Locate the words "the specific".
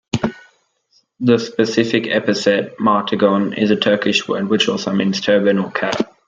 1.19-2.07